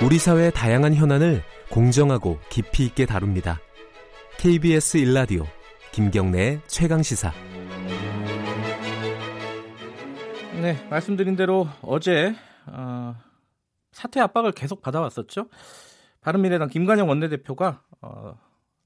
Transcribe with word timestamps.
우리 0.00 0.16
사회의 0.16 0.52
다양한 0.52 0.94
현안을 0.94 1.42
공정하고 1.72 2.38
깊이 2.50 2.86
있게 2.86 3.04
다룹니다. 3.04 3.58
KBS 4.38 4.98
일라디오 4.98 5.42
김경래의 5.90 6.60
최강 6.68 7.02
시사. 7.02 7.32
네, 10.62 10.76
말씀드린 10.88 11.34
대로 11.34 11.66
어제 11.82 12.32
어, 12.66 13.16
사퇴 13.90 14.20
압박을 14.20 14.52
계속 14.52 14.82
받아왔었죠. 14.82 15.48
바른미래당 16.20 16.68
김관영 16.68 17.08
원내대표가 17.08 17.82
어, 18.00 18.38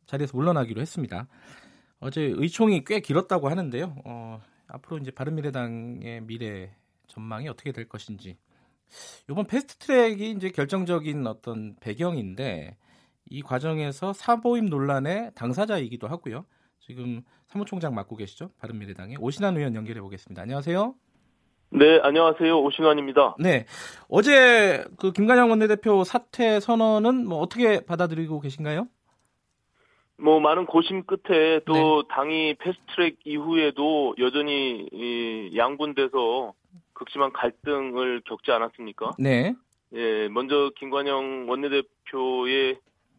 자리에서 0.06 0.34
물러나기로 0.34 0.80
했습니다. 0.80 1.28
어제 2.00 2.22
의총이 2.22 2.84
꽤 2.86 3.00
길었다고 3.00 3.50
하는데요. 3.50 3.96
어, 4.06 4.40
앞으로 4.66 4.96
이제 4.96 5.10
바른미래당의 5.10 6.22
미래 6.22 6.74
전망이 7.06 7.50
어떻게 7.50 7.70
될 7.70 7.86
것인지 7.86 8.38
이번 9.30 9.46
패스트 9.46 9.76
트랙이 9.78 10.30
이제 10.30 10.50
결정적인 10.50 11.26
어떤 11.26 11.76
배경인데 11.80 12.76
이 13.30 13.42
과정에서 13.42 14.12
사보임 14.12 14.66
논란의 14.66 15.32
당사자이기도 15.34 16.08
하고요. 16.08 16.44
지금 16.80 17.22
사무총장 17.46 17.94
맡고 17.94 18.16
계시죠? 18.16 18.50
바른미래당의 18.58 19.16
오신환 19.20 19.56
의원 19.56 19.74
연결해 19.74 20.00
보겠습니다. 20.00 20.42
안녕하세요. 20.42 20.94
네, 21.70 22.00
안녕하세요. 22.02 22.60
오신환입니다. 22.60 23.36
네. 23.38 23.64
어제 24.08 24.84
그 24.98 25.12
김관영 25.12 25.48
원내대표 25.48 26.04
사퇴 26.04 26.60
선언은 26.60 27.26
뭐 27.26 27.38
어떻게 27.38 27.84
받아들이고 27.84 28.40
계신가요? 28.40 28.88
뭐 30.18 30.38
많은 30.38 30.66
고심 30.66 31.04
끝에 31.04 31.60
또 31.64 32.02
네. 32.02 32.08
당이 32.10 32.54
패스트트랙 32.56 33.18
이후에도 33.24 34.14
여전히 34.18 34.86
이 34.92 35.56
양분돼서 35.56 36.52
극심한 37.04 37.32
갈등을 37.32 38.22
겪지 38.26 38.52
않았습니까? 38.52 39.12
네. 39.18 39.54
예, 39.94 40.28
먼저 40.28 40.70
김관영 40.78 41.48
원내대표의 41.48 42.78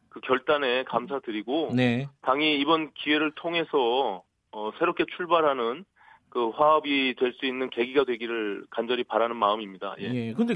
그 0.10 0.20
결단에 0.22 0.84
감사드리고 0.84 1.72
네. 1.76 2.08
당이 2.22 2.60
이번 2.60 2.92
기회를 2.94 3.32
통해서 3.36 4.24
어, 4.52 4.72
새롭게 4.80 5.06
출발하는 5.18 5.86
그 6.30 6.50
화합이 6.50 7.16
될 7.20 7.34
수 7.34 7.46
있는 7.46 7.70
계기가 7.70 8.06
되기를 8.06 8.66
간절히 8.72 9.04
바라는 9.04 9.36
마음입니다. 9.36 9.96
예. 10.00 10.12
예. 10.14 10.34
근데 10.34 10.56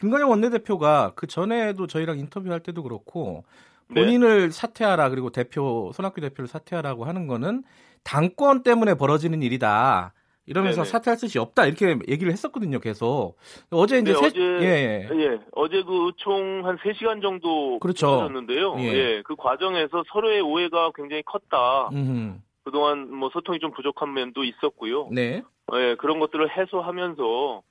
김관영 0.00 0.30
원내대표가 0.30 1.12
그 1.14 1.26
전에도 1.26 1.86
저희랑 1.86 2.18
인터뷰할 2.18 2.60
때도 2.60 2.82
그렇고 2.82 3.44
네. 3.88 4.00
본인을 4.00 4.48
네. 4.48 4.50
사퇴하라 4.50 5.10
그리고 5.10 5.30
대표 5.30 5.92
손학규 5.94 6.20
대표를 6.20 6.48
사퇴하라고 6.48 7.04
하는 7.04 7.26
거는 7.26 7.62
당권 8.02 8.62
때문에 8.62 8.94
벌어지는 8.94 9.42
일이다. 9.42 10.12
이러면서 10.46 10.82
네네. 10.82 10.90
사퇴할 10.90 11.18
뜻이 11.18 11.38
없다 11.38 11.66
이렇게 11.66 11.96
얘기를 12.08 12.32
했었거든요, 12.32 12.80
계속. 12.80 13.36
어제 13.70 13.98
이제 13.98 14.12
네, 14.12 14.18
세... 14.18 14.26
어제 14.26 14.40
예, 14.40 15.08
예. 15.10 15.20
예. 15.20 15.38
어제 15.52 15.82
그 15.82 16.12
총 16.18 16.64
한 16.66 16.76
3시간 16.78 17.22
정도 17.22 17.78
그렇죠. 17.78 18.06
졌는데요 18.06 18.76
예. 18.78 18.84
예. 18.84 19.22
그 19.24 19.36
과정에서 19.36 20.04
서로의 20.12 20.40
오해가 20.40 20.90
굉장히 20.94 21.22
컸다. 21.22 21.88
음흠. 21.92 22.38
그동안 22.64 23.12
뭐 23.14 23.30
소통이 23.32 23.58
좀 23.58 23.72
부족한 23.72 24.12
면도 24.12 24.44
있었고요. 24.44 25.08
네. 25.10 25.42
예, 25.74 25.96
그런 25.98 26.20
것들을 26.20 26.56
해소하면서 26.56 27.62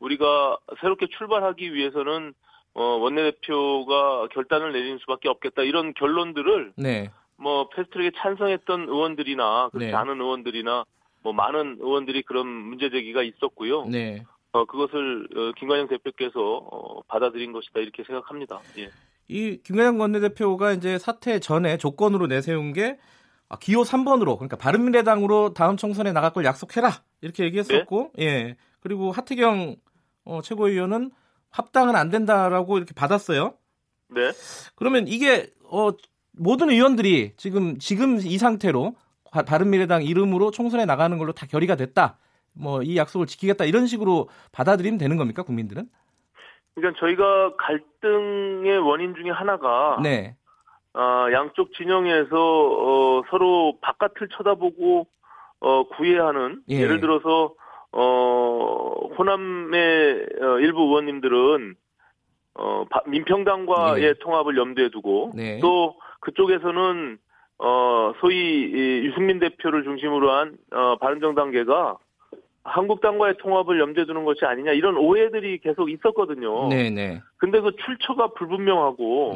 우리가 0.00 0.58
새롭게 0.80 1.06
출발하기 1.16 1.74
위해서는 1.74 2.32
어, 2.74 2.82
원내대표가 2.82 4.28
결단을 4.28 4.72
내리는 4.72 4.98
수밖에 4.98 5.28
없겠다. 5.28 5.62
이런 5.62 5.92
결론들을 5.94 6.72
네. 6.76 7.10
뭐 7.36 7.68
패스트트랙에 7.70 8.12
찬성했던 8.16 8.88
의원들이나 8.88 9.68
그렇지 9.70 9.86
네. 9.86 9.94
않은 9.94 10.20
의원들이나 10.20 10.84
뭐 11.22 11.32
많은 11.32 11.78
의원들이 11.80 12.22
그런 12.22 12.46
문제 12.46 12.90
제기가 12.90 13.22
있었고요. 13.22 13.84
네. 13.86 14.24
어, 14.52 14.64
그것을 14.64 15.28
어, 15.36 15.52
김관영 15.58 15.88
대표께서 15.88 16.40
어, 16.40 17.02
받아들인 17.02 17.52
것이다 17.52 17.80
이렇게 17.80 18.02
생각합니다. 18.04 18.60
예. 18.78 18.90
이 19.28 19.60
김관영 19.62 20.00
원내대표가 20.00 20.72
이제 20.72 20.98
사퇴 20.98 21.38
전에 21.38 21.76
조건으로 21.76 22.26
내세운 22.26 22.72
게 22.72 22.98
아, 23.48 23.56
기호 23.58 23.82
3번으로 23.82 24.36
그러니까 24.36 24.56
바른미래당으로 24.56 25.54
다음 25.54 25.76
총선에 25.76 26.12
나갈 26.12 26.32
걸 26.32 26.44
약속해라 26.44 27.02
이렇게 27.20 27.44
얘기했었고 27.44 28.12
네? 28.16 28.24
예 28.24 28.56
그리고 28.80 29.12
하태경 29.12 29.76
어, 30.24 30.42
최고위원은 30.42 31.10
합당은 31.50 31.96
안 31.96 32.10
된다라고 32.10 32.78
이렇게 32.78 32.94
받았어요. 32.94 33.54
네. 34.08 34.32
그러면 34.74 35.06
이게 35.06 35.50
어, 35.64 35.90
모든 36.32 36.70
의원들이 36.70 37.34
지금 37.36 37.78
지금 37.78 38.18
이 38.18 38.38
상태로 38.38 38.94
바른미래당 39.32 40.02
이름으로 40.02 40.50
총선에 40.50 40.84
나가는 40.84 41.16
걸로 41.18 41.32
다 41.32 41.46
결의가 41.46 41.76
됐다. 41.76 42.18
뭐 42.52 42.82
이 42.82 42.96
약속을 42.96 43.26
지키겠다 43.26 43.64
이런 43.64 43.86
식으로 43.86 44.28
받아들이면 44.52 44.98
되는 44.98 45.16
겁니까 45.16 45.42
국민들은? 45.42 45.86
그러니까 46.74 47.00
저희가 47.00 47.56
갈등의 47.56 48.78
원인 48.78 49.14
중에 49.14 49.30
하나가 49.30 49.98
네. 50.02 50.36
어, 50.94 51.26
양쪽 51.32 51.72
진영에서 51.74 52.28
어, 52.36 53.22
서로 53.30 53.78
바깥을 53.80 54.28
쳐다보고 54.36 55.06
어, 55.60 55.88
구애하는 55.88 56.62
예. 56.70 56.80
예를 56.80 57.00
들어서 57.00 57.54
어, 57.92 59.08
호남의 59.18 60.26
어, 60.40 60.58
일부 60.60 60.82
의원님들은 60.82 61.74
어, 62.54 62.84
민평당과의 63.06 64.02
예. 64.02 64.14
통합을 64.14 64.56
염두에 64.56 64.90
두고 64.90 65.32
네. 65.34 65.60
또 65.60 65.96
그쪽에서는 66.20 67.18
어, 67.62 68.14
소위 68.20 68.36
이 68.36 69.06
유승민 69.06 69.38
대표를 69.38 69.84
중심으로 69.84 70.30
한 70.32 70.56
어, 70.72 70.96
바른정당계가 70.96 71.98
한국당과의 72.62 73.34
통합을 73.38 73.80
염두에 73.80 74.04
두는 74.04 74.24
것이 74.24 74.44
아니냐 74.44 74.72
이런 74.72 74.96
오해들이 74.96 75.58
계속 75.58 75.90
있었거든요. 75.90 76.68
네네. 76.68 77.20
근데 77.36 77.60
그 77.60 77.72
출처가 77.84 78.28
불분명하고 78.28 79.32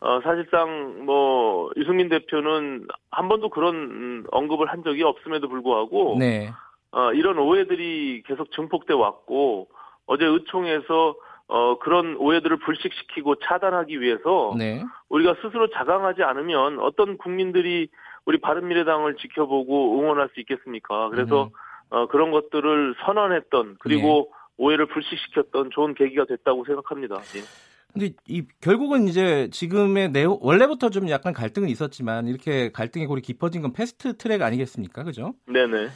어, 0.00 0.20
사실상 0.22 1.04
뭐 1.04 1.70
유승민 1.76 2.08
대표는 2.08 2.86
한 3.10 3.28
번도 3.28 3.50
그런 3.50 4.24
언급을 4.30 4.66
한 4.66 4.82
적이 4.82 5.04
없음에도 5.04 5.48
불구하고 5.48 6.16
네. 6.18 6.50
어, 6.92 7.12
이런 7.12 7.38
오해들이 7.38 8.22
계속 8.26 8.50
증폭돼 8.52 8.94
왔고 8.94 9.68
어제 10.06 10.24
의총에서 10.24 11.14
어, 11.50 11.78
그런 11.80 12.16
오해들을 12.16 12.58
불식시키고 12.58 13.34
차단하기 13.40 14.00
위해서 14.00 14.54
네. 14.56 14.84
우리가 15.08 15.34
스스로 15.42 15.68
자강하지 15.68 16.22
않으면 16.22 16.78
어떤 16.78 17.18
국민들이 17.18 17.88
우리 18.24 18.38
바른미래당을 18.40 19.16
지켜보고 19.16 19.98
응원할 19.98 20.28
수 20.32 20.38
있겠습니까? 20.40 21.08
그래서 21.08 21.44
음. 21.44 21.50
어, 21.90 22.06
그런 22.06 22.30
것들을 22.30 22.94
선언했던 23.04 23.78
그리고 23.80 24.30
네. 24.30 24.40
오해를 24.58 24.86
불식시켰던 24.86 25.70
좋은 25.72 25.94
계기가 25.94 26.24
됐다고 26.26 26.64
생각합니다. 26.64 27.16
예. 27.16 27.69
근데 27.92 28.12
이 28.26 28.44
결국은 28.60 29.08
이제 29.08 29.48
지금의 29.52 30.10
내용 30.12 30.38
원래부터 30.40 30.90
좀 30.90 31.08
약간 31.10 31.32
갈등은 31.32 31.68
있었지만 31.68 32.28
이렇게 32.28 32.70
갈등의 32.72 33.06
골이 33.06 33.20
깊어진 33.22 33.62
건 33.62 33.72
패스트 33.72 34.16
트랙 34.16 34.42
아니겠습니까? 34.42 35.02
그죠? 35.04 35.34
네네. 35.46 35.88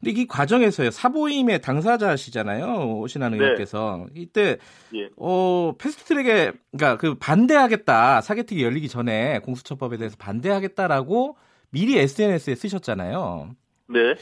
근데 0.00 0.20
이 0.20 0.26
과정에서요 0.26 0.90
사보임의 0.90 1.60
당사자시잖아요 1.60 2.98
오신환 2.98 3.34
의원께서 3.34 4.06
네. 4.12 4.20
이때 4.22 4.58
예. 4.94 5.08
어 5.16 5.74
패스트 5.78 6.04
트랙에 6.04 6.52
그러니까 6.72 6.96
그 6.96 7.14
반대하겠다 7.14 8.20
사개특위 8.22 8.62
열리기 8.64 8.88
전에 8.88 9.38
공수처법에 9.40 9.96
대해서 9.98 10.16
반대하겠다라고 10.18 11.36
미리 11.70 11.98
SNS에 11.98 12.54
쓰셨잖아요. 12.54 13.54
네. 13.88 14.14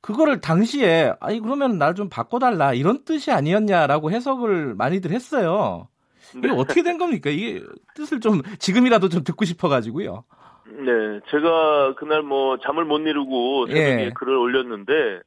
그거를 0.00 0.40
당시에 0.40 1.12
아니 1.20 1.40
그러면 1.40 1.78
날 1.78 1.94
좀 1.94 2.08
바꿔달라 2.08 2.74
이런 2.74 3.04
뜻이 3.04 3.30
아니었냐라고 3.30 4.10
해석을 4.10 4.74
많이들 4.74 5.10
했어요. 5.10 5.88
이게 6.36 6.48
네. 6.48 6.54
어떻게 6.54 6.82
된 6.82 6.98
겁니까? 6.98 7.30
이게 7.30 7.62
뜻을 7.94 8.20
좀 8.20 8.42
지금이라도 8.58 9.08
좀 9.08 9.24
듣고 9.24 9.44
싶어가지고요. 9.44 10.24
네, 10.66 11.20
제가 11.30 11.94
그날 11.94 12.22
뭐 12.22 12.58
잠을 12.58 12.84
못 12.84 12.98
이루고 12.98 13.66
새벽에 13.68 14.04
예. 14.06 14.10
글을 14.14 14.36
올렸는데 14.36 15.20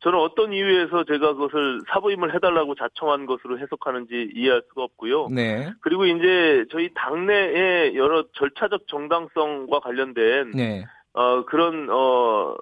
저는 0.00 0.18
어떤 0.18 0.52
이유에서 0.52 1.04
제가 1.04 1.34
그것을 1.34 1.80
사부임을 1.88 2.34
해달라고 2.34 2.74
자청한 2.76 3.26
것으로 3.26 3.58
해석하는지 3.58 4.30
이해할 4.34 4.62
수가 4.68 4.84
없고요. 4.84 5.28
네. 5.30 5.72
그리고 5.80 6.06
이제 6.06 6.64
저희 6.70 6.90
당내의 6.94 7.96
여러 7.96 8.24
절차적 8.34 8.86
정당성과 8.86 9.80
관련된 9.80 10.52
네. 10.52 10.84
어 11.14 11.44
그런 11.46 11.88
어 11.90 12.54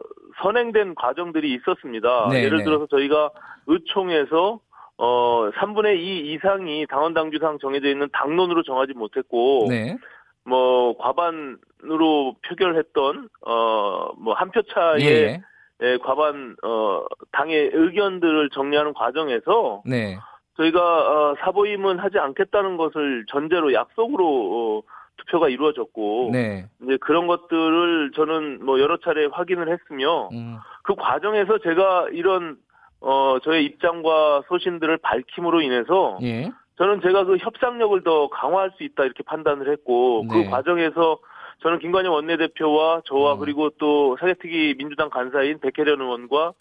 선행된 0.43 0.95
과정들이 0.95 1.53
있었습니다. 1.55 2.29
네, 2.31 2.45
예를 2.45 2.59
네. 2.59 2.65
들어서 2.65 2.87
저희가 2.87 3.31
의총에서 3.67 4.61
어 4.99 5.51
3분의 5.51 5.99
2 5.99 6.33
이상이 6.33 6.87
당원 6.89 7.13
당규상 7.15 7.59
정해져 7.61 7.89
있는 7.89 8.09
당론으로 8.13 8.63
정하지 8.63 8.95
못했고 8.95 9.67
네. 9.69 9.97
뭐 10.45 10.97
과반으로 10.99 12.37
표결했던 12.49 13.29
어뭐 13.43 14.35
한 14.35 14.51
표 14.51 14.63
차의 14.63 15.05
예. 15.05 15.41
예, 15.83 15.99
과반 15.99 16.57
어 16.63 17.05
당의 17.33 17.71
의견들을 17.75 18.49
정리하는 18.51 18.95
과정에서 18.95 19.83
네. 19.85 20.17
저희가 20.57 20.81
어, 20.81 21.35
사보임은 21.41 21.99
하지 21.99 22.19
않겠다는 22.19 22.79
것을 22.79 23.27
전제로 23.29 23.75
약속으로 23.75 24.25
어, 24.27 24.83
투표가 25.19 25.51
이루어졌고 25.51 26.31
네. 26.33 26.65
이제 26.83 26.97
그런 27.03 27.27
것들을 27.27 28.13
저는 28.15 28.65
뭐 28.65 28.81
여러 28.81 28.97
차례 28.99 29.27
확인을 29.27 29.69
했으며 29.71 30.29
음. 30.33 30.57
그 30.83 30.95
과정에서 30.95 31.59
제가 31.59 32.07
이런 32.13 32.57
어 33.01 33.39
저의 33.45 33.65
입장과 33.65 34.43
소신들을 34.49 34.99
밝힘으로 34.99 35.61
인해서 35.61 36.19
예. 36.23 36.51
저는 36.79 37.01
제가 37.03 37.25
그 37.25 37.37
협상력을 37.39 38.03
더 38.05 38.29
강화할 38.29 38.73
수 38.77 38.85
있다 38.85 39.05
이렇게 39.05 39.23
판단을 39.23 39.71
했고 39.71 40.25
네. 40.29 40.45
그 40.45 40.51
과정에서 40.51 41.19
저는 41.63 41.79
김관영 41.79 42.13
원내대표와 42.13 43.03
저와 43.07 43.35
음. 43.35 43.39
그리고 43.41 43.71
또 43.79 44.17
사개특위 44.21 44.75
민주당 44.77 45.09
간사인 45.09 45.59
백혜련 45.61 46.01
의원과 46.01 46.53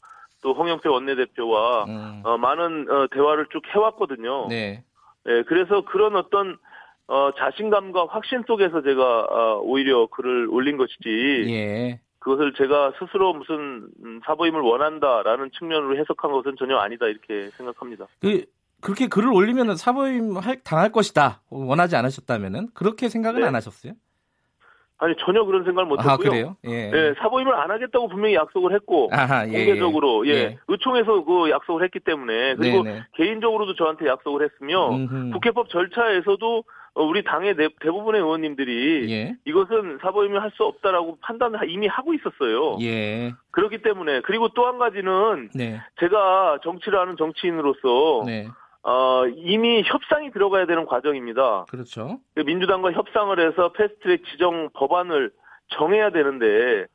또 0.42 0.54
홍영표 0.54 0.92
원내대표와 0.92 1.86
음. 1.86 2.22
어, 2.24 2.38
많은 2.38 2.90
어, 2.90 3.08
대화를 3.12 3.48
쭉 3.52 3.62
해왔거든요. 3.74 4.48
네. 4.48 4.84
예, 5.28 5.44
그래서 5.44 5.82
그런 5.82 6.16
어떤 6.16 6.58
어, 7.08 7.32
자신감과 7.38 8.08
확신 8.10 8.44
속에서 8.48 8.82
제가 8.82 9.26
어, 9.30 9.60
오히려 9.64 10.08
글을 10.08 10.48
올린 10.50 10.78
것이지 10.78 11.46
예. 11.50 12.00
그것을 12.26 12.54
제가 12.54 12.94
스스로 12.98 13.34
무슨 13.36 13.88
음, 14.04 14.20
사보임을 14.26 14.60
원한다라는 14.60 15.52
측면으로 15.52 15.96
해석한 16.00 16.32
것은 16.32 16.56
전혀 16.58 16.76
아니다 16.78 17.06
이렇게 17.06 17.52
생각합니다. 17.56 18.08
그 18.20 18.46
그렇게 18.82 19.08
글을 19.08 19.32
올리면 19.32 19.76
사보임 19.76 20.36
할- 20.38 20.60
당할 20.64 20.92
것이다. 20.92 21.42
원하지 21.52 21.96
않으셨다면은 21.96 22.70
그렇게 22.74 23.10
생각은 23.10 23.42
네. 23.42 23.48
안 23.48 23.54
하셨어요? 23.54 23.94
아니 24.98 25.14
전혀 25.24 25.44
그런 25.44 25.66
생각을 25.66 25.88
못했고요. 25.88 26.14
아 26.14 26.18
그래요? 26.18 26.58
예. 26.66 26.92
예, 26.92 27.14
사보임을 27.20 27.54
안 27.54 27.70
하겠다고 27.70 28.08
분명히 28.08 28.34
약속을 28.34 28.74
했고 28.74 29.10
아하, 29.12 29.48
예, 29.48 29.54
예. 29.54 29.66
공개적으로 29.66 30.26
예, 30.28 30.32
예. 30.32 30.58
의총에서 30.68 31.26
그 31.26 31.52
약속을 31.52 31.84
했기 31.84 32.00
때문에 32.00 32.56
그리고 32.56 32.82
네네. 32.82 33.04
개인적으로 33.14 33.68
도 33.68 33.76
저한테 33.76 34.08
약속을 34.08 34.50
했으며 34.50 34.96
음흠. 34.96 35.32
국회법 35.34 35.70
절차에서도 35.70 36.58
어, 36.58 36.64
우리 36.96 37.24
당의 37.24 37.56
대, 37.56 37.68
대부분의 37.82 38.22
의원님들이 38.22 39.12
예. 39.12 39.36
이것은 39.46 40.00
사보임을 40.02 40.42
할 40.42 40.52
수 40.56 40.64
없다라고 40.64 41.18
판단을 41.22 41.70
이미 41.70 41.88
하고 41.88 42.14
있었어요. 42.14 42.78
예. 42.82 43.34
그렇기 43.52 43.82
때문에 43.82 44.22
그리고 44.22 44.48
또 44.50 44.66
한 44.66 44.78
가지는 44.78 45.50
네. 45.54 45.82
제가 46.00 46.60
정치를 46.64 46.98
하는 46.98 47.18
정치인으로서 47.18 48.24
네. 48.26 48.48
어, 48.84 49.26
이미 49.36 49.84
협상이 49.84 50.32
들어가야 50.32 50.66
되는 50.66 50.86
과정입니다. 50.86 51.66
그렇죠. 51.70 52.20
그 52.36 52.42
민주당과 52.42 52.94
협상을 52.94 53.38
해서 53.40 53.74
패스트트랙 53.74 54.24
지정 54.26 54.70
법안을 54.74 55.32
정해야 55.70 56.12
되는데 56.12 56.86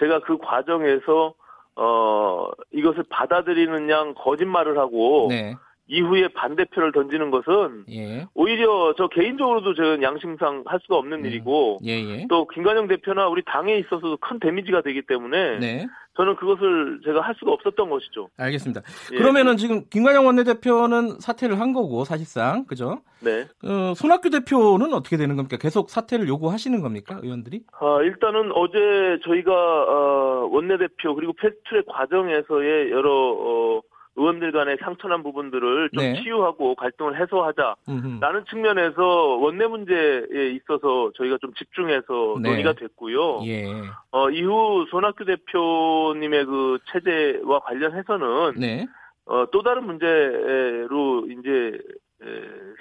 제가 0.00 0.20
그 0.20 0.38
과정에서 0.38 1.34
어 1.76 2.50
이것을 2.72 3.04
받아들이는 3.10 3.90
양 3.90 4.14
거짓말을 4.14 4.78
하고 4.78 5.26
네. 5.28 5.54
이후에 5.86 6.28
반대표를 6.28 6.92
던지는 6.92 7.30
것은 7.30 7.84
예. 7.90 8.26
오히려 8.34 8.94
저 8.96 9.08
개인적으로도 9.08 9.74
저는 9.74 10.02
양심상 10.02 10.62
할 10.66 10.80
수가 10.82 10.96
없는 10.96 11.20
음. 11.20 11.26
일이고 11.26 11.80
예, 11.84 11.90
예. 11.90 12.26
또 12.28 12.46
김관영 12.46 12.88
대표나 12.88 13.28
우리 13.28 13.42
당에 13.44 13.76
있어서도 13.78 14.16
큰 14.16 14.38
데미지가 14.40 14.80
되기 14.80 15.02
때문에 15.02 15.58
네. 15.58 15.86
저는 16.16 16.36
그것을 16.36 17.00
제가 17.04 17.20
할 17.20 17.34
수가 17.38 17.52
없었던 17.52 17.90
것이죠. 17.90 18.30
알겠습니다. 18.38 18.80
예. 19.12 19.16
그러면은 19.16 19.58
지금 19.58 19.82
김관영 19.90 20.24
원내대표는 20.24 21.20
사퇴를 21.20 21.60
한 21.60 21.74
거고 21.74 22.04
사실상 22.04 22.64
그죠? 22.64 23.02
네. 23.20 23.44
어, 23.64 23.92
손학규 23.94 24.30
대표는 24.30 24.94
어떻게 24.94 25.18
되는 25.18 25.36
겁니까? 25.36 25.58
계속 25.58 25.90
사퇴를 25.90 26.28
요구하시는 26.28 26.80
겁니까? 26.80 27.18
의원들이? 27.22 27.62
아, 27.78 28.00
일단은 28.02 28.52
어제 28.52 29.18
저희가 29.24 29.52
어, 29.52 30.48
원내대표 30.50 31.14
그리고 31.14 31.34
패스트트랙 31.34 31.84
과정에서의 31.86 32.90
여러 32.90 33.10
어, 33.12 33.82
의원들 34.16 34.52
간의 34.52 34.78
상처난 34.80 35.22
부분들을 35.22 35.90
좀 35.90 36.02
네. 36.02 36.22
치유하고 36.22 36.74
갈등을 36.76 37.20
해소하자라는. 37.20 38.20
측면에서 38.44 39.02
원내 39.36 39.66
문제에 39.66 40.50
있어서 40.52 41.10
저희가 41.16 41.38
좀 41.40 41.52
집중해서 41.54 42.36
네. 42.40 42.50
논의가 42.50 42.74
됐고요. 42.74 43.42
예. 43.46 43.66
어, 44.12 44.30
이후 44.30 44.86
손학규 44.90 45.24
대표님의 45.24 46.44
그 46.44 46.78
체제와 46.92 47.60
관련해서는 47.60 48.54
네. 48.58 48.86
어, 49.26 49.46
또 49.50 49.62
다른 49.62 49.84
문제로 49.86 51.26
이제 51.26 51.78
에, 52.22 52.26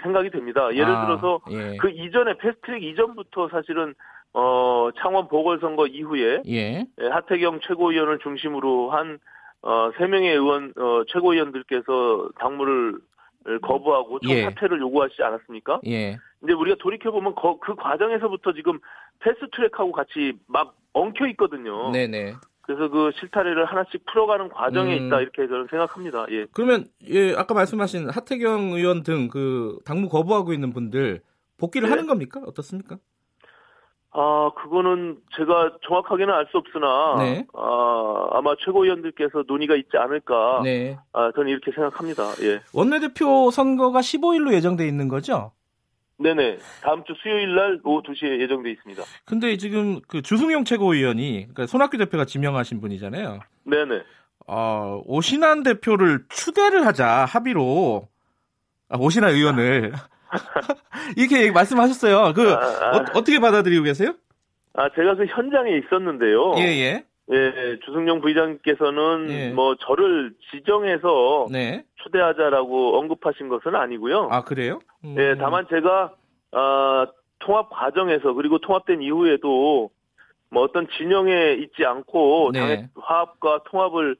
생각이 0.04 0.30
됩니다. 0.30 0.70
예를 0.72 0.86
아, 0.86 1.06
들어서 1.06 1.40
예. 1.50 1.78
그 1.78 1.90
이전에 1.90 2.38
패스트트랙 2.38 2.84
이전부터 2.84 3.50
사실은 3.50 3.96
어, 4.34 4.90
창원 5.00 5.28
보궐선거 5.28 5.88
이후에 5.88 6.44
예. 6.48 6.86
예, 7.02 7.08
하태경 7.08 7.60
최고위원을 7.62 8.20
중심으로 8.20 8.92
한 8.92 9.20
어, 9.64 9.92
세 9.98 10.08
명의 10.08 10.32
의원 10.32 10.74
어, 10.78 11.04
최고위원들께서 11.08 12.30
당무를 12.38 13.00
거부하고 13.62 14.20
총 14.20 14.32
예. 14.32 14.44
사퇴를 14.44 14.80
요구하시지 14.80 15.22
않았습니까? 15.24 15.82
예. 15.88 16.18
근데 16.40 16.54
우리가 16.54 16.78
돌이켜 16.80 17.12
보면 17.12 17.34
그 17.62 17.76
과정에서부터 17.76 18.54
지금 18.54 18.80
패스트 19.20 19.48
트랙하고 19.56 19.92
같이 19.92 20.34
막 20.48 20.76
엉켜 20.94 21.28
있거든요. 21.28 21.92
네, 21.92 22.08
네. 22.08 22.34
그래서 22.62 22.90
그 22.90 23.12
실타래를 23.20 23.66
하나씩 23.66 24.06
풀어가는 24.06 24.50
과정에 24.50 24.98
음. 24.98 25.08
있다 25.08 25.20
이렇게 25.22 25.48
저는 25.48 25.68
생각합니다. 25.70 26.26
예. 26.32 26.46
그러면 26.54 26.86
예, 27.10 27.34
아까 27.36 27.54
말씀하신 27.54 28.10
하태경 28.10 28.74
의원 28.74 29.04
등 29.04 29.28
그 29.30 29.80
당무 29.86 30.08
거부하고 30.10 30.54
있는 30.54 30.72
분들 30.72 31.22
복귀를 31.58 31.88
네. 31.88 31.92
하는 31.92 32.08
겁니까? 32.08 32.42
어떻습니까? 32.46 32.98
아, 34.16 34.52
그거는 34.56 35.18
제가 35.36 35.78
정확하게는 35.88 36.34
알 36.34 36.46
수 36.52 36.58
없으나, 36.58 37.16
네. 37.18 37.46
아, 37.54 38.28
아마 38.34 38.54
최고위원들께서 38.64 39.44
논의가 39.48 39.76
있지 39.76 39.98
않을까, 39.98 40.62
네. 40.64 40.98
아, 41.14 41.32
저는 41.36 41.50
이렇게 41.50 41.72
생각합니다. 41.72 42.24
예. 42.44 42.62
원내대표 42.74 43.50
선거가 43.52 44.02
15일로 44.02 44.54
예정돼 44.54 44.88
있는 44.88 45.08
거죠? 45.08 45.52
네네. 46.20 46.60
다음 46.84 47.04
주 47.06 47.14
수요일 47.22 47.56
날 47.56 47.80
오후 47.84 48.04
2시에 48.04 48.40
예정돼 48.42 48.70
있습니다. 48.72 49.04
근데 49.26 49.58
지금 49.58 50.00
그 50.08 50.22
주승용 50.22 50.64
최고위원이 50.64 51.32
그러니까 51.52 51.66
손학규 51.66 51.98
대표가 51.98 52.26
지명하신 52.26 52.80
분이잖아요. 52.82 53.40
네네. 53.64 54.04
어, 54.46 55.02
오신환 55.06 55.64
대표를 55.64 56.26
추대를 56.30 56.86
하자 56.86 57.26
합의로 57.26 58.08
아, 58.90 58.98
오신환 59.00 59.32
의원을 59.34 59.94
이렇게 61.18 61.42
얘기- 61.42 61.52
말씀하셨어요. 61.52 62.34
그 62.34 62.52
아, 62.52 62.58
아. 62.58 62.98
어, 62.98 63.04
떻게 63.24 63.40
받아들이고 63.40 63.84
계세요? 63.84 64.14
아, 64.74 64.90
제가 64.96 65.16
그 65.16 65.26
현장에 65.26 65.78
있었는데요. 65.78 66.56
예, 66.58 66.64
예. 66.64 67.04
예, 67.32 67.80
주승용 67.86 68.20
부의장께서는 68.22 69.30
예. 69.30 69.50
뭐 69.52 69.76
저를 69.76 70.34
지정해서 70.52 71.48
네. 71.52 71.86
초대하자라고 72.04 72.98
언급하신 73.00 73.48
것은 73.48 73.76
아니고요. 73.76 74.28
아, 74.32 74.44
그래요? 74.44 74.80
음. 75.06 75.16
예, 75.18 75.36
다만 75.40 75.66
제가 75.70 76.14
아, 76.52 77.06
통합 77.40 77.70
과정에서 77.70 78.34
그리고 78.34 78.60
통합된 78.60 79.02
이후에도 79.02 79.90
뭐 80.50 80.64
어떤 80.64 80.88
진영에 80.98 81.54
있지 81.60 81.86
않고 81.86 82.52
네. 82.54 82.60
당의 82.60 82.88
화합과 83.00 83.62
통합을 83.70 84.16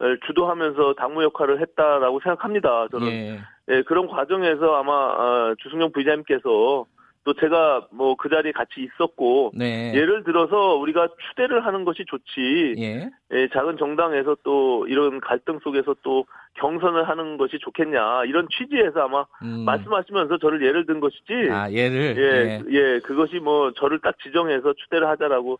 어, 0.00 0.04
주도하면서 0.26 0.94
당무 0.94 1.22
역할을 1.24 1.60
했다라고 1.60 2.20
생각합니다. 2.22 2.88
저는 2.90 3.08
예. 3.08 3.40
예, 3.70 3.82
그런 3.82 4.06
과정에서 4.06 4.76
아마 4.76 4.92
어, 4.92 5.54
주승용 5.58 5.92
부의장님께서 5.92 6.86
또 7.24 7.34
제가 7.34 7.88
뭐 7.90 8.16
그 8.16 8.28
자리에 8.28 8.52
같이 8.52 8.80
있었고 8.80 9.52
네. 9.54 9.92
예를 9.94 10.24
들어서 10.24 10.74
우리가 10.76 11.08
추대를 11.28 11.64
하는 11.64 11.84
것이 11.84 12.04
좋지 12.06 12.74
예. 12.78 13.10
예, 13.32 13.48
작은 13.48 13.76
정당에서 13.78 14.36
또 14.42 14.86
이런 14.88 15.20
갈등 15.20 15.58
속에서 15.62 15.94
또 16.02 16.24
경선을 16.54 17.08
하는 17.08 17.36
것이 17.36 17.58
좋겠냐 17.60 18.24
이런 18.24 18.48
취지에서 18.50 19.00
아마 19.00 19.24
음. 19.42 19.64
말씀하시면서 19.64 20.38
저를 20.38 20.62
예를 20.66 20.86
든 20.86 21.00
것이지 21.00 21.50
아, 21.50 21.70
얘를 21.70 22.16
예, 22.18 22.62
예, 22.70 23.00
그것이 23.00 23.38
뭐 23.40 23.72
저를 23.72 24.00
딱 24.00 24.18
지정해서 24.22 24.72
추대를 24.72 25.06
하자라고 25.08 25.58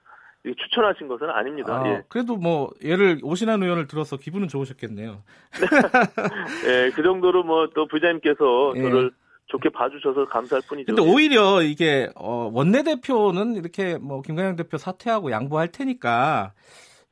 추천하신 0.56 1.08
것은 1.08 1.30
아닙니다. 1.30 1.82
아, 1.82 1.88
예. 1.88 2.02
그래도 2.08 2.36
뭐 2.36 2.70
얘를 2.84 3.20
오신환 3.22 3.62
의원을 3.62 3.86
들어서 3.86 4.16
기분은 4.16 4.48
좋으셨겠네요. 4.48 5.22
예, 6.66 6.90
그 6.94 7.02
정도로 7.02 7.44
뭐 7.44 7.68
또 7.74 7.86
부장님께서 7.86 8.72
예. 8.76 8.82
저를 8.82 9.10
좋게 9.46 9.70
봐주셔서 9.70 10.26
감사할 10.26 10.62
뿐이죠. 10.68 10.94
근데 10.94 11.02
오히려 11.02 11.62
이게 11.62 12.08
어, 12.16 12.50
원내대표는 12.52 13.54
이렇게 13.54 13.96
뭐 13.98 14.20
김관영 14.20 14.56
대표 14.56 14.76
사퇴하고 14.76 15.30
양보할 15.30 15.68
테니까 15.68 16.52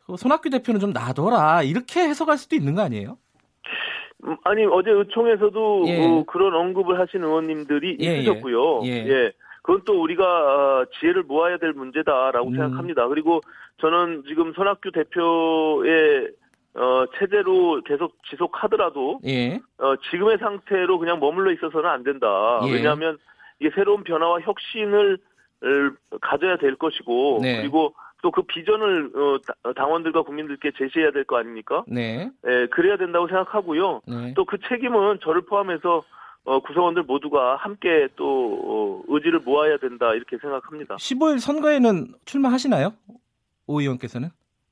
그 0.06 0.16
손학규 0.16 0.50
대표는 0.50 0.80
좀 0.80 0.92
놔둬라 0.92 1.62
이렇게 1.62 2.00
해석할 2.00 2.36
수도 2.36 2.56
있는 2.56 2.74
거 2.74 2.82
아니에요? 2.82 3.16
음, 4.24 4.36
아니 4.44 4.64
어제 4.64 4.90
의총에서도 4.90 5.84
예. 5.88 6.04
어, 6.04 6.24
그런 6.26 6.54
언급을 6.54 6.98
하신 7.00 7.22
의원님들이 7.22 7.98
예, 8.00 8.18
있으셨고요. 8.18 8.82
예. 8.84 9.32
예. 9.66 9.72
그건 9.72 9.82
또 9.84 10.00
우리가 10.00 10.24
어, 10.24 10.84
지혜를 10.98 11.24
모아야 11.24 11.58
될 11.58 11.72
문제다라고 11.72 12.48
음. 12.48 12.54
생각합니다. 12.54 13.08
그리고 13.08 13.40
저는 13.80 14.22
지금 14.28 14.52
손학규 14.52 14.92
대표의 14.92 16.30
어, 16.74 17.04
체제로 17.18 17.80
계속 17.84 18.12
지속하더라도 18.30 19.20
예. 19.26 19.60
어, 19.78 19.96
지금의 20.10 20.38
상태로 20.38 20.98
그냥 20.98 21.18
머물러 21.20 21.50
있어서는 21.52 21.88
안 21.88 22.02
된다. 22.04 22.60
예. 22.66 22.72
왜냐하면 22.72 23.18
이게 23.58 23.70
새로운 23.74 24.04
변화와 24.04 24.40
혁신을 24.40 25.18
을 25.64 25.92
가져야 26.20 26.58
될 26.58 26.76
것이고 26.76 27.38
네. 27.40 27.62
그리고 27.62 27.94
또 28.22 28.30
그 28.30 28.42
비전을 28.42 29.10
어, 29.14 29.38
다- 29.62 29.72
당원들과 29.72 30.20
국민들께 30.22 30.72
제시해야 30.76 31.12
될 31.12 31.24
거 31.24 31.38
아닙니까? 31.38 31.82
네. 31.88 32.30
예, 32.46 32.66
그래야 32.66 32.98
된다고 32.98 33.26
생각하고요. 33.26 34.02
네. 34.06 34.34
또그 34.34 34.58
책임은 34.68 35.20
저를 35.22 35.40
포함해서 35.46 36.04
어, 36.46 36.60
구성원들 36.60 37.02
모두가 37.02 37.56
함께 37.56 38.08
또 38.16 38.60
어, 38.64 39.02
의지를 39.08 39.40
모아야 39.40 39.78
된다 39.78 40.14
이렇게 40.14 40.38
생각합니다. 40.38 40.96
15일 40.96 41.40
선거에는 41.40 42.14
출마하시나요? 42.24 42.94
오 43.66 43.80
의원께서는? 43.80 44.30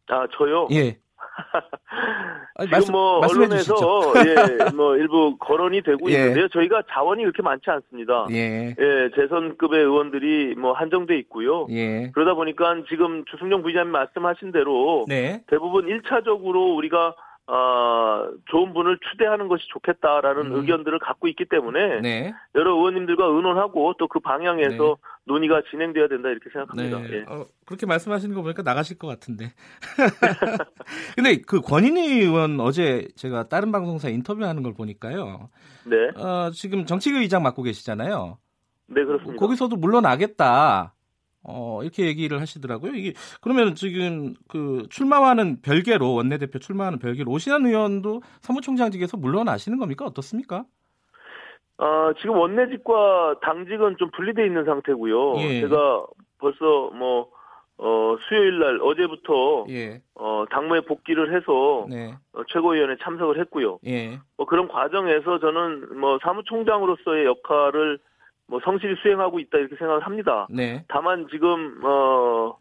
아 0.08 0.26
저요? 0.36 0.68
예. 0.70 0.98
아니, 2.54 2.68
지금 2.68 2.70
말씀, 2.70 2.92
뭐 2.92 3.18
언론에서 3.18 3.74
예, 4.24 4.70
뭐 4.70 4.96
일부 4.96 5.36
거론이 5.38 5.82
되고 5.82 5.98
예. 6.12 6.14
있는데요. 6.14 6.46
저희가 6.48 6.82
자원이 6.92 7.22
그렇게 7.22 7.42
많지 7.42 7.68
않습니다. 7.68 8.26
예. 8.30 8.76
예, 8.78 9.10
재선급의 9.16 9.80
의원들이 9.80 10.54
뭐 10.54 10.74
한정돼 10.74 11.18
있고요. 11.20 11.66
예. 11.70 12.12
그러다 12.12 12.34
보니까 12.34 12.76
지금 12.88 13.24
주승용 13.24 13.62
부의장님 13.62 13.90
말씀하신 13.90 14.52
대로 14.52 15.06
네. 15.08 15.42
대부분 15.48 15.86
1차적으로 15.86 16.76
우리가 16.76 17.16
어, 17.46 18.26
좋은 18.46 18.72
분을 18.72 18.98
추대하는 19.10 19.48
것이 19.48 19.64
좋겠다라는 19.68 20.46
음. 20.46 20.56
의견들을 20.56 20.98
갖고 21.00 21.28
있기 21.28 21.44
때문에 21.44 22.00
네. 22.00 22.32
여러 22.54 22.72
의원님들과 22.74 23.26
의논하고 23.26 23.94
또 23.98 24.08
그 24.14 24.20
방향에서 24.20 24.76
네. 24.76 24.94
논의가 25.24 25.62
진행돼야 25.70 26.06
된다 26.06 26.28
이렇게 26.28 26.48
생각합니다. 26.50 26.98
네. 27.00 27.08
예. 27.12 27.24
어, 27.26 27.46
그렇게 27.66 27.84
말씀하시는 27.84 28.32
거 28.32 28.42
보니까 28.42 28.62
나가실 28.62 28.96
것 28.96 29.08
같은데. 29.08 29.52
근데 31.16 31.40
그 31.40 31.60
권인희 31.60 32.20
의원 32.20 32.60
어제 32.60 33.08
제가 33.16 33.48
다른 33.48 33.72
방송사 33.72 34.08
인터뷰하는 34.08 34.62
걸 34.62 34.72
보니까요. 34.72 35.50
네. 35.84 35.96
어, 36.22 36.50
지금 36.52 36.86
정치위 36.86 37.18
의장 37.18 37.42
맡고 37.42 37.64
계시잖아요. 37.64 38.38
네 38.86 39.04
그렇습니다. 39.04 39.40
거기서도 39.40 39.74
물러나겠다. 39.74 40.94
어, 41.44 41.80
이렇게 41.82 42.06
얘기를 42.06 42.40
하시더라고요. 42.40 42.92
이게 42.94 43.12
그러면 43.40 43.74
지금 43.74 44.34
그 44.48 44.86
출마와는 44.90 45.60
별개로 45.60 46.14
원내대표 46.14 46.58
출마하는 46.58 46.98
별개로 46.98 47.30
오신환 47.30 47.66
의원도 47.66 48.22
사무총장직에서 48.40 49.16
물러나시는 49.18 49.78
겁니까? 49.78 50.06
어떻습니까? 50.06 50.64
어, 51.76 52.12
지금 52.20 52.36
원내직과 52.36 53.40
당직은 53.42 53.96
좀 53.98 54.10
분리되어 54.12 54.46
있는 54.46 54.64
상태고요. 54.64 55.36
예. 55.38 55.60
제가 55.60 56.06
벌써 56.38 56.90
뭐 56.94 57.30
어, 57.76 58.16
수요일 58.28 58.60
날 58.60 58.78
어제부터 58.80 59.66
예. 59.70 60.00
어, 60.14 60.44
당무에 60.50 60.82
복귀를 60.82 61.34
해서 61.34 61.86
네. 61.90 62.14
어, 62.32 62.42
최고위원회 62.48 62.96
참석을 63.02 63.40
했고요. 63.40 63.80
예. 63.86 64.18
뭐 64.36 64.46
그런 64.46 64.68
과정에서 64.68 65.40
저는 65.40 65.98
뭐 65.98 66.18
사무총장으로서의 66.22 67.26
역할을 67.26 67.98
뭐 68.46 68.60
성실히 68.64 68.96
수행하고 69.02 69.38
있다 69.38 69.58
이렇게 69.58 69.76
생각을 69.76 70.00
합니다. 70.04 70.46
네. 70.50 70.84
다만 70.88 71.26
지금 71.30 71.80
어, 71.84 72.56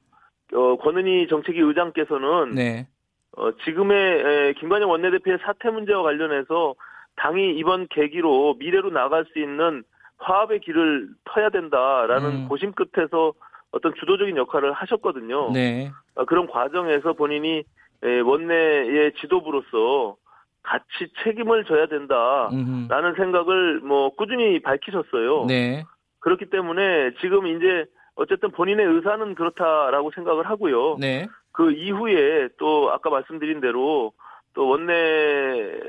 어 0.53 0.75
권은희 0.77 1.27
정책위 1.27 1.59
의장께서는 1.59 2.51
네. 2.51 2.87
어, 3.35 3.51
지금의 3.65 3.97
에, 3.97 4.53
김관영 4.53 4.89
원내대표의 4.89 5.39
사퇴 5.43 5.69
문제와 5.71 6.03
관련해서 6.03 6.75
당이 7.15 7.57
이번 7.57 7.87
계기로 7.87 8.55
미래로 8.59 8.91
나갈 8.91 9.25
수 9.33 9.39
있는 9.39 9.83
화합의 10.19 10.61
길을 10.61 11.09
터야 11.25 11.49
된다라는 11.49 12.29
음. 12.29 12.47
고심 12.47 12.71
끝에서 12.73 13.33
어떤 13.71 13.93
주도적인 13.95 14.37
역할을 14.37 14.71
하셨거든요. 14.73 15.51
네. 15.51 15.91
어, 16.15 16.25
그런 16.25 16.47
과정에서 16.47 17.13
본인이 17.13 17.63
에, 18.03 18.19
원내의 18.19 19.13
지도부로서 19.19 20.15
같이 20.63 21.11
책임을 21.23 21.65
져야 21.65 21.87
된다라는. 21.87 23.15
생각을 23.17 23.81
뭐 23.81 24.09
꾸준히 24.15 24.61
밝히셨어요. 24.61 25.45
네. 25.45 25.83
그렇기 26.19 26.49
때문에 26.49 27.11
지금 27.19 27.47
이제 27.47 27.85
어쨌든 28.15 28.51
본인의 28.51 28.85
의사는 28.85 29.35
그렇다라고 29.35 30.11
생각을 30.11 30.49
하고요. 30.49 30.97
네. 30.99 31.27
그 31.51 31.71
이후에 31.71 32.49
또 32.57 32.91
아까 32.91 33.09
말씀드린 33.09 33.59
대로 33.59 34.13
또 34.53 34.67
원내 34.67 35.79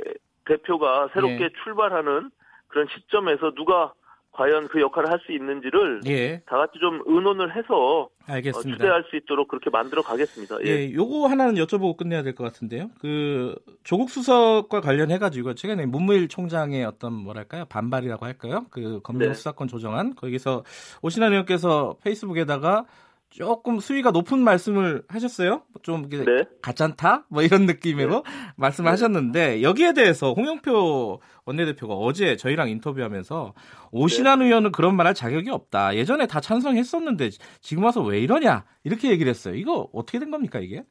대표가 0.47 1.09
새롭게 1.14 1.38
네. 1.38 1.49
출발하는 1.62 2.31
그런 2.69 2.87
시점에서 2.90 3.52
누가 3.52 3.93
과연 4.34 4.68
그 4.68 4.80
역할을 4.80 5.10
할 5.10 5.18
수 5.24 5.32
있는지를 5.32 6.00
예. 6.06 6.42
다 6.46 6.58
같이 6.58 6.78
좀 6.80 7.00
의논을 7.06 7.56
해서 7.56 8.08
알겠습니다. 8.26 8.58
어, 8.58 8.72
추대할 8.76 9.04
수 9.08 9.16
있도록 9.16 9.48
그렇게 9.48 9.70
만들어 9.70 10.02
가겠습니다. 10.02 10.56
예. 10.66 10.70
예, 10.70 10.92
요거 10.92 11.28
하나는 11.28 11.54
여쭤보고 11.54 11.96
끝내야 11.96 12.22
될 12.22 12.34
것 12.34 12.42
같은데요. 12.44 12.90
그 13.00 13.54
조국 13.84 14.10
수석과 14.10 14.80
관련해 14.80 15.18
가지고 15.18 15.54
최근에 15.54 15.86
문무일 15.86 16.28
총장의 16.28 16.84
어떤 16.84 17.12
뭐랄까요 17.12 17.64
반발이라고 17.66 18.26
할까요? 18.26 18.66
그 18.70 19.00
검경 19.02 19.28
네. 19.28 19.34
수사권 19.34 19.68
조정안 19.68 20.14
거기서 20.16 20.64
오신환 21.02 21.30
의원께서 21.32 21.96
페이스북에다가 22.02 22.86
조금 23.34 23.80
수위가 23.80 24.12
높은 24.12 24.38
말씀을 24.38 25.02
하셨어요. 25.08 25.62
좀 25.82 26.08
네. 26.08 26.44
가짠타 26.62 27.24
뭐 27.28 27.42
이런 27.42 27.66
느낌으로 27.66 28.22
네. 28.24 28.30
말씀을 28.56 28.86
네. 28.86 28.90
하셨는데 28.90 29.62
여기에 29.62 29.94
대해서 29.94 30.32
홍영표 30.32 31.20
원내대표가 31.44 31.94
어제 31.94 32.36
저희랑 32.36 32.68
인터뷰하면서 32.68 33.54
오신환 33.90 34.38
네. 34.38 34.44
의원은 34.46 34.70
그런 34.70 34.94
말할 34.94 35.14
자격이 35.14 35.50
없다. 35.50 35.96
예전에 35.96 36.28
다 36.28 36.40
찬성했었는데 36.40 37.30
지금 37.60 37.82
와서 37.82 38.02
왜 38.02 38.20
이러냐 38.20 38.64
이렇게 38.84 39.10
얘기를 39.10 39.30
했어요. 39.30 39.56
이거 39.56 39.88
어떻게 39.92 40.20
된 40.20 40.30
겁니까 40.30 40.60
이게? 40.60 40.84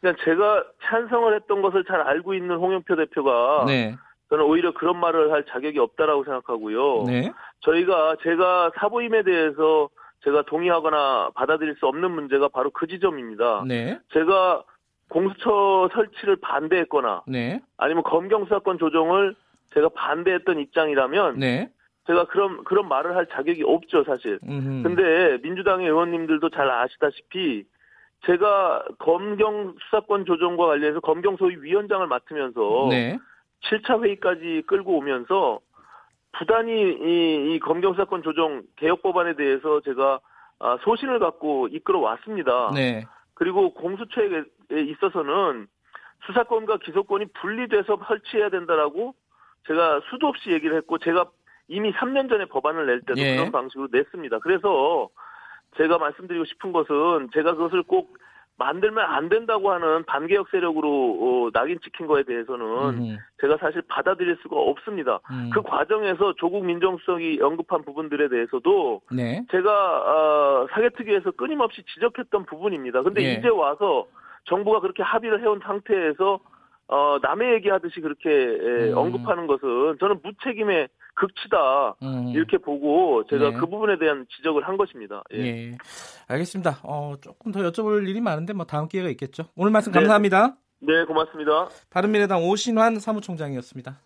그냥 0.00 0.14
제가 0.24 0.62
찬성을 0.84 1.34
했던 1.34 1.62
것을 1.62 1.84
잘 1.84 2.00
알고 2.00 2.34
있는 2.34 2.58
홍영표 2.58 2.94
대표가 2.94 3.64
네. 3.66 3.96
저는 4.28 4.44
오히려 4.44 4.72
그런 4.72 5.00
말을 5.00 5.32
할 5.32 5.44
자격이 5.46 5.80
없다라고 5.80 6.22
생각하고요. 6.22 7.04
네. 7.08 7.32
저희가 7.60 8.16
제가 8.22 8.70
사보임에 8.78 9.24
대해서 9.24 9.88
제가 10.24 10.42
동의하거나 10.42 11.30
받아들일 11.34 11.76
수 11.76 11.86
없는 11.86 12.10
문제가 12.10 12.48
바로 12.48 12.70
그 12.70 12.86
지점입니다. 12.86 13.64
네. 13.66 13.98
제가 14.12 14.62
공수처 15.08 15.90
설치를 15.92 16.36
반대했거나 16.36 17.24
네. 17.26 17.60
아니면 17.76 18.02
검경 18.04 18.44
수사권 18.44 18.78
조정을 18.78 19.34
제가 19.74 19.90
반대했던 19.90 20.58
입장이라면 20.58 21.38
네. 21.38 21.70
제가 22.06 22.24
그런 22.26 22.64
그런 22.64 22.88
말을 22.88 23.14
할 23.16 23.26
자격이 23.26 23.62
없죠 23.64 24.04
사실. 24.04 24.38
음흠. 24.48 24.82
근데 24.82 25.38
민주당의 25.42 25.86
의원님들도 25.86 26.50
잘 26.50 26.70
아시다시피 26.70 27.64
제가 28.26 28.84
검경 28.98 29.74
수사권 29.84 30.24
조정과 30.24 30.66
관련해서 30.66 31.00
검경 31.00 31.36
소위 31.36 31.56
위원장을 31.56 32.06
맡으면서 32.06 32.88
네. 32.90 33.18
7차 33.64 34.02
회의까지 34.02 34.62
끌고 34.66 34.98
오면서 34.98 35.60
부단히 36.32 36.72
이, 36.72 37.54
이 37.54 37.58
검경 37.60 37.94
사건 37.94 38.22
조정 38.22 38.62
개혁 38.76 39.02
법안에 39.02 39.34
대해서 39.34 39.80
제가 39.80 40.20
아, 40.58 40.78
소신을 40.82 41.18
갖고 41.18 41.68
이끌어 41.68 41.98
왔습니다. 41.98 42.70
네. 42.74 43.04
그리고 43.34 43.74
공수처에 43.74 44.44
있어서는 44.70 45.66
수사권과 46.26 46.78
기소권이 46.78 47.26
분리돼서 47.40 47.98
설치해야 48.06 48.48
된다라고 48.48 49.14
제가 49.66 50.00
수도 50.10 50.28
없이 50.28 50.50
얘기를 50.52 50.76
했고 50.76 50.98
제가 50.98 51.26
이미 51.68 51.92
3년 51.92 52.28
전에 52.28 52.44
법안을 52.46 52.86
낼 52.86 53.00
때도 53.00 53.20
예. 53.20 53.36
그런 53.36 53.52
방식으로 53.52 53.88
냈습니다. 53.90 54.38
그래서 54.40 55.08
제가 55.76 55.98
말씀드리고 55.98 56.44
싶은 56.44 56.72
것은 56.72 57.30
제가 57.32 57.54
그것을 57.54 57.82
꼭 57.82 58.16
만들면 58.58 59.04
안 59.04 59.28
된다고 59.28 59.72
하는 59.72 60.04
반개혁 60.04 60.48
세력으로 60.50 60.88
어, 60.88 61.50
낙인 61.52 61.78
찍힌 61.80 62.06
거에 62.06 62.22
대해서는 62.22 62.64
음. 62.66 63.16
제가 63.40 63.56
사실 63.58 63.82
받아들일 63.88 64.36
수가 64.42 64.56
없습니다. 64.56 65.20
음. 65.30 65.50
그 65.52 65.62
과정에서 65.62 66.34
조국 66.34 66.64
민정수석이 66.64 67.40
언급한 67.42 67.82
부분들에 67.82 68.28
대해서도 68.28 69.00
네. 69.10 69.44
제가 69.50 69.70
어, 69.70 70.66
사개특위에서 70.70 71.32
끊임없이 71.32 71.82
지적했던 71.94 72.44
부분입니다. 72.46 73.02
근데 73.02 73.22
네. 73.22 73.32
이제 73.34 73.48
와서 73.48 74.06
정부가 74.44 74.80
그렇게 74.80 75.02
합의를 75.02 75.40
해온 75.42 75.60
상태에서 75.62 76.38
어, 76.88 77.18
남의 77.22 77.54
얘기하듯이 77.54 78.00
그렇게 78.00 78.28
음. 78.28 78.92
언급하는 78.96 79.46
것은 79.46 79.96
저는 79.98 80.20
무책임의 80.22 80.88
극치다 81.14 81.96
음. 82.02 82.28
이렇게 82.34 82.58
보고 82.58 83.24
제가 83.28 83.50
네. 83.50 83.56
그 83.56 83.66
부분에 83.66 83.98
대한 83.98 84.26
지적을 84.36 84.66
한 84.66 84.76
것입니다. 84.76 85.22
예. 85.34 85.38
예. 85.38 85.78
알겠습니다. 86.28 86.80
어, 86.82 87.14
조금 87.20 87.52
더 87.52 87.60
여쭤볼 87.60 88.08
일이 88.08 88.20
많은데 88.20 88.52
뭐 88.52 88.64
다음 88.64 88.88
기회가 88.88 89.08
있겠죠. 89.10 89.44
오늘 89.54 89.70
말씀 89.70 89.92
네. 89.92 89.98
감사합니다. 89.98 90.56
네, 90.80 91.04
고맙습니다. 91.04 91.68
바른미래당 91.90 92.42
오신환 92.42 92.98
사무총장이었습니다. 92.98 93.98